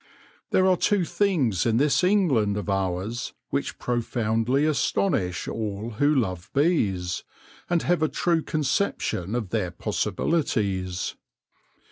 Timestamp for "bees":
6.55-7.23